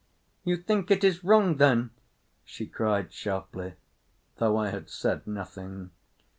"You 0.43 0.57
think 0.57 0.89
it 0.89 1.03
is 1.03 1.23
wrong, 1.23 1.57
then?" 1.57 1.91
she 2.43 2.65
cried 2.65 3.13
sharply, 3.13 3.75
though 4.37 4.57
I 4.57 4.69
had 4.69 4.89
said 4.89 5.27
nothing. 5.27 5.91